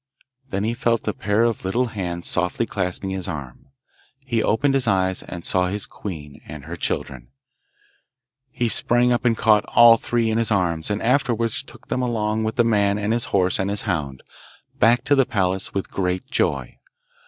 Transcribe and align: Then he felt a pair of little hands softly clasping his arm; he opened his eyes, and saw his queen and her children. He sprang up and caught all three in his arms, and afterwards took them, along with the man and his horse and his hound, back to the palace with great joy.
Then 0.49 0.63
he 0.63 0.73
felt 0.73 1.07
a 1.07 1.13
pair 1.13 1.43
of 1.43 1.63
little 1.63 1.89
hands 1.89 2.27
softly 2.27 2.65
clasping 2.65 3.11
his 3.11 3.27
arm; 3.27 3.67
he 4.25 4.41
opened 4.41 4.73
his 4.73 4.87
eyes, 4.87 5.21
and 5.21 5.45
saw 5.45 5.67
his 5.67 5.85
queen 5.85 6.41
and 6.47 6.65
her 6.65 6.75
children. 6.75 7.27
He 8.49 8.67
sprang 8.67 9.13
up 9.13 9.25
and 9.25 9.37
caught 9.37 9.63
all 9.65 9.97
three 9.97 10.31
in 10.31 10.39
his 10.39 10.49
arms, 10.49 10.89
and 10.89 11.03
afterwards 11.03 11.61
took 11.61 11.89
them, 11.89 12.01
along 12.01 12.43
with 12.43 12.55
the 12.55 12.63
man 12.63 12.97
and 12.97 13.13
his 13.13 13.25
horse 13.25 13.59
and 13.59 13.69
his 13.69 13.83
hound, 13.83 14.23
back 14.79 15.03
to 15.03 15.13
the 15.13 15.23
palace 15.23 15.71
with 15.75 15.91
great 15.91 16.25
joy. 16.31 16.79